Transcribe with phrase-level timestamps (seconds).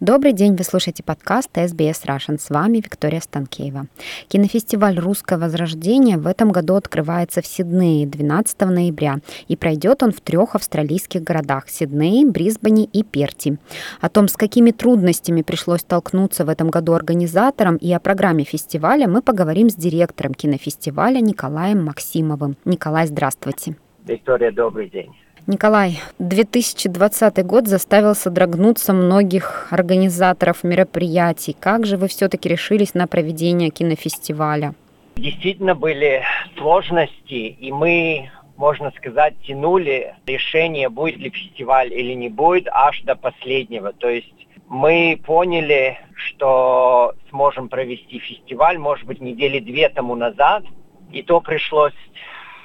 [0.00, 2.38] Добрый день, вы слушаете подкаст SBS Russian.
[2.40, 3.84] С вами Виктория Станкеева.
[4.28, 10.22] Кинофестиваль «Русское возрождение» в этом году открывается в Сиднее 12 ноября, и пройдет он в
[10.22, 13.58] трех австралийских городах– Сиднее, Брисбене и Перти.
[14.00, 19.06] О том, с какими трудностями пришлось столкнуться в этом году организаторам и о программе фестиваля
[19.06, 22.56] мы поговорим с директором кинофестиваля Николаем Максимовым.
[22.64, 23.76] Николай, здравствуйте.
[24.06, 25.10] Виктория, добрый день.
[25.50, 31.56] Николай, 2020 год заставил содрогнуться многих организаторов мероприятий.
[31.58, 34.74] Как же вы все-таки решились на проведение кинофестиваля?
[35.16, 36.22] Действительно были
[36.56, 43.16] сложности, и мы, можно сказать, тянули решение, будет ли фестиваль или не будет, аж до
[43.16, 43.92] последнего.
[43.92, 50.62] То есть мы поняли, что сможем провести фестиваль, может быть, недели две тому назад,
[51.10, 51.92] и то пришлось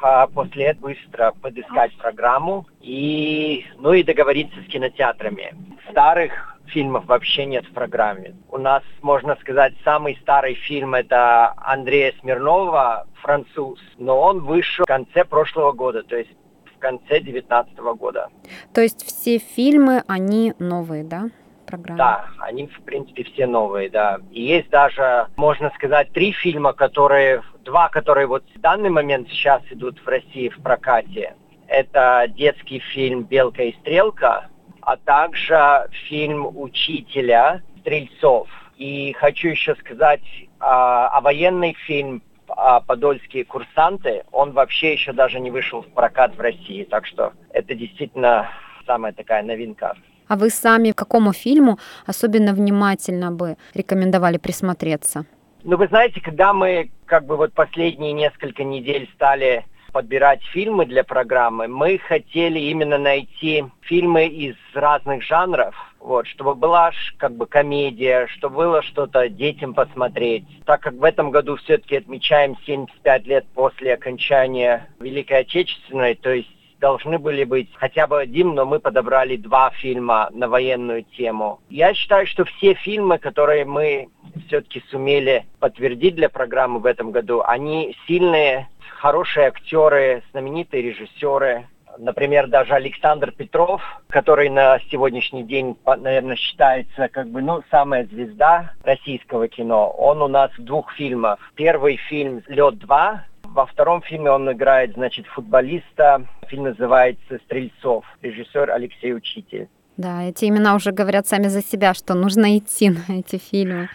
[0.06, 5.56] а после этого быстро подыскать программу и, ну и договориться с кинотеатрами.
[5.89, 8.36] Старых фильмов вообще нет в программе.
[8.52, 14.88] У нас, можно сказать, самый старый фильм это Андрея Смирнова, француз, но он вышел в
[14.88, 16.30] конце прошлого года, то есть
[16.76, 18.30] в конце 2019 года.
[18.76, 21.30] То есть все фильмы, они новые, да?
[21.77, 21.97] Программы?
[21.97, 24.19] Да, они, в принципе, все новые, да.
[24.31, 29.61] И есть даже, можно сказать, три фильма, которые, два, которые вот в данный момент сейчас
[29.69, 31.35] идут в России в прокате.
[31.67, 34.47] Это детский фильм «Белка и стрелка»,
[34.81, 38.47] а также фильм «Учителя Стрельцов».
[38.77, 40.21] И хочу еще сказать
[40.59, 46.35] а, а военный фильм а, «Подольские курсанты», он вообще еще даже не вышел в прокат
[46.35, 48.49] в России, так что это действительно
[48.85, 49.95] самая такая новинка.
[50.27, 55.25] А вы сами к какому фильму особенно внимательно бы рекомендовали присмотреться?
[55.63, 61.03] Ну, вы знаете, когда мы как бы вот последние несколько недель стали подбирать фильмы для
[61.03, 68.27] программы, мы хотели именно найти фильмы из разных жанров, вот, чтобы была как бы комедия,
[68.27, 70.43] чтобы было что-то детям посмотреть.
[70.65, 76.49] Так как в этом году все-таки отмечаем 75 лет после окончания Великой Отечественной, то есть
[76.85, 81.59] должны были быть хотя бы один, но мы подобрали два фильма на военную тему.
[81.67, 84.09] Я считаю, что все фильмы, которые мы
[84.45, 88.69] все-таки сумели подтвердить для программы в этом году, они сильные,
[88.99, 91.65] хорошие актеры, знаменитые режиссеры,
[91.97, 98.73] Например, даже Александр Петров, который на сегодняшний день, наверное, считается как бы, ну, самая звезда
[98.83, 99.91] российского кино.
[99.91, 101.39] Он у нас в двух фильмах.
[101.55, 103.19] Первый фильм «Лед-2»,
[103.55, 106.26] во втором фильме он играет, значит, футболиста.
[106.48, 108.04] Фильм называется «Стрельцов».
[108.21, 109.70] Режиссер Алексей Учитель.
[109.95, 113.88] Да, эти имена уже говорят сами за себя, что нужно идти на эти фильмы.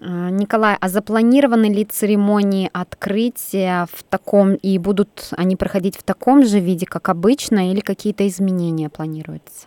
[0.00, 6.44] А, Николай, а запланированы ли церемонии открытия в таком и будут они проходить в таком
[6.44, 9.66] же виде, как обычно, или какие-то изменения планируются?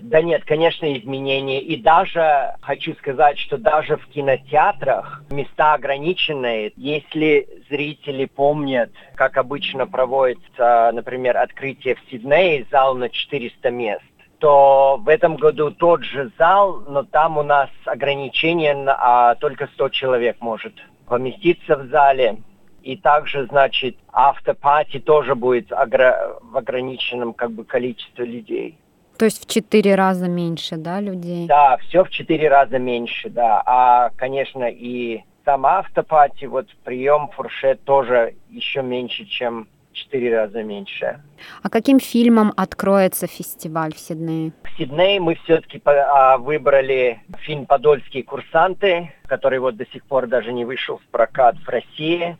[0.00, 1.60] Да нет, конечно, изменения.
[1.60, 6.72] И даже хочу сказать, что даже в кинотеатрах места ограниченные.
[6.76, 14.02] Если зрители помнят, как обычно проводится, например, открытие в Сиднее, зал на 400 мест,
[14.38, 19.88] то в этом году тот же зал, но там у нас ограничение а, только 100
[19.90, 20.74] человек может
[21.06, 22.36] поместиться в зале.
[22.82, 28.78] И также, значит, автопати тоже будет в ограниченном как бы количестве людей.
[29.18, 31.46] То есть в четыре раза меньше, да, людей?
[31.46, 33.62] Да, все в четыре раза меньше, да.
[33.64, 41.20] А, конечно, и сама автопати, вот прием фуршет тоже еще меньше, чем четыре раза меньше.
[41.62, 44.52] А каким фильмом откроется фестиваль в Сиднее?
[44.64, 50.52] В Сиднее мы все-таки а, выбрали фильм «Подольские курсанты», который вот до сих пор даже
[50.52, 52.36] не вышел в прокат в России.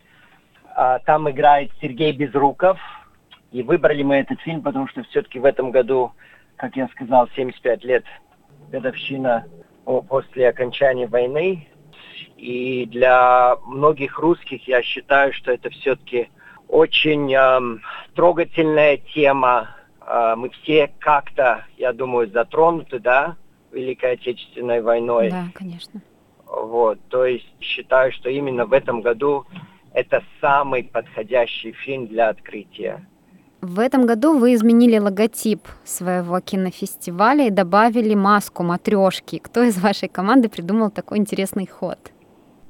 [0.75, 2.77] А, там играет Сергей Безруков.
[3.51, 6.11] И выбрали мы этот фильм, потому что все-таки в этом году
[6.57, 8.03] как я сказал, 75 лет
[8.71, 9.45] годовщина
[9.85, 11.67] после окончания войны.
[12.35, 16.29] И для многих русских я считаю, что это все-таки
[16.67, 17.81] очень эм,
[18.15, 19.75] трогательная тема.
[20.05, 23.37] Э, мы все как-то, я думаю, затронуты, да,
[23.71, 25.31] Великой Отечественной войной.
[25.31, 26.01] Да, конечно.
[26.45, 29.45] Вот, то есть считаю, что именно в этом году
[29.93, 33.05] это самый подходящий фильм для открытия.
[33.69, 39.39] В этом году вы изменили логотип своего кинофестиваля и добавили маску матрешки.
[39.39, 41.97] Кто из вашей команды придумал такой интересный ход?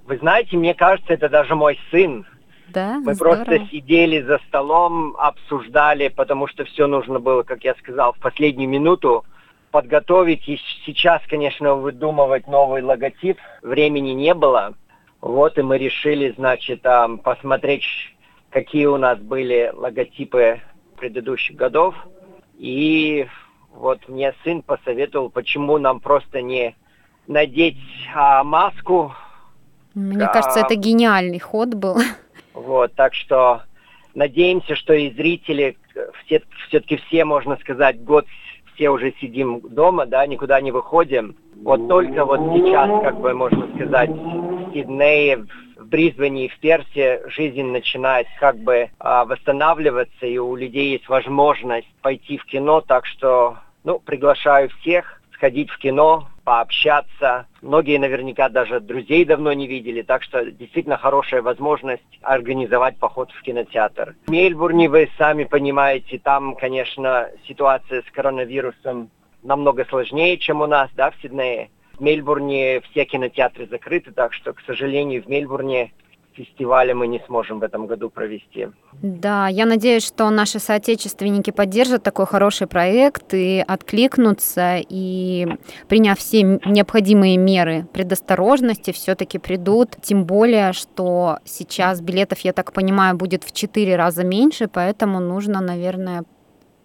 [0.07, 2.25] Вы знаете, мне кажется, это даже мой сын.
[2.69, 3.45] Да, Мы здорово.
[3.45, 8.67] просто сидели за столом, обсуждали, потому что все нужно было, как я сказал, в последнюю
[8.67, 9.23] минуту
[9.69, 10.49] подготовить.
[10.49, 14.73] И сейчас, конечно, выдумывать новый логотип времени не было.
[15.21, 16.81] Вот и мы решили, значит,
[17.23, 17.83] посмотреть,
[18.49, 20.59] какие у нас были логотипы
[20.97, 21.95] предыдущих годов.
[22.57, 23.27] И
[23.71, 26.75] вот мне сын посоветовал, почему нам просто не
[27.27, 27.77] надеть
[28.13, 29.13] а, маску.
[29.93, 31.97] Мне а, кажется, это гениальный ход был.
[32.53, 33.61] Вот, так что
[34.15, 35.77] надеемся, что и зрители,
[36.25, 38.25] все, все-таки все, можно сказать, год
[38.77, 41.35] все уже сидим дома, да, никуда не выходим.
[41.63, 45.47] Вот только вот сейчас, как бы можно сказать, в Сиднее,
[45.77, 51.09] в Брисбене и в Персе жизнь начинает как бы а, восстанавливаться, и у людей есть
[51.09, 57.45] возможность пойти в кино, так что, ну, приглашаю всех сходить в кино, пообщаться.
[57.61, 63.41] Многие наверняка даже друзей давно не видели, так что действительно хорошая возможность организовать поход в
[63.41, 64.15] кинотеатр.
[64.27, 69.09] В Мельбурне, вы сами понимаете, там, конечно, ситуация с коронавирусом
[69.43, 71.69] намного сложнее, чем у нас, да, в Сиднее.
[71.97, 75.91] В Мельбурне все кинотеатры закрыты, так что, к сожалению, в Мельбурне
[76.37, 78.67] фестиваля мы не сможем в этом году провести.
[79.01, 85.47] Да, я надеюсь, что наши соотечественники поддержат такой хороший проект и откликнутся, и
[85.87, 89.95] приняв все необходимые меры предосторожности, все-таки придут.
[90.01, 95.61] Тем более, что сейчас билетов, я так понимаю, будет в четыре раза меньше, поэтому нужно,
[95.61, 96.23] наверное,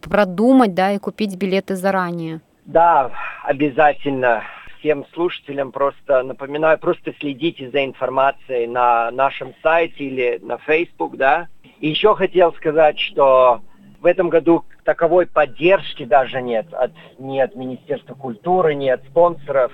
[0.00, 2.40] продумать, да, и купить билеты заранее.
[2.64, 3.10] Да,
[3.44, 4.42] обязательно
[4.82, 11.48] всем слушателям просто напоминаю, просто следите за информацией на нашем сайте или на Facebook, да.
[11.80, 13.62] Еще хотел сказать, что
[14.00, 19.72] в этом году таковой поддержки даже нет от, ни от Министерства культуры, ни от спонсоров.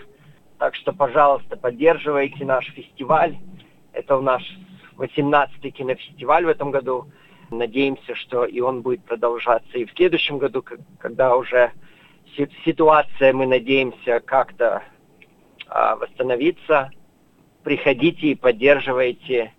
[0.58, 3.38] Так что, пожалуйста, поддерживайте наш фестиваль.
[3.94, 4.43] Это у нас
[4.99, 7.06] 18-й кинофестиваль в этом году.
[7.50, 10.62] Надеемся, что и он будет продолжаться и в следующем году,
[10.99, 11.72] когда уже
[12.62, 14.82] ситуация, мы надеемся, как-то
[15.68, 16.90] восстановиться.
[17.62, 19.52] Приходите и поддерживайте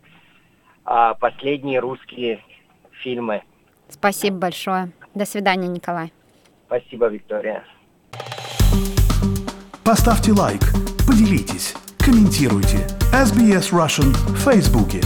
[0.85, 2.43] а, последние русские
[3.03, 3.43] фильмы.
[3.89, 4.91] Спасибо большое.
[5.13, 6.11] До свидания, Николай.
[6.67, 7.63] Спасибо, Виктория.
[9.83, 10.61] Поставьте лайк,
[11.07, 12.77] поделитесь, комментируйте.
[13.11, 15.01] SBS Russian в Фейсбуке.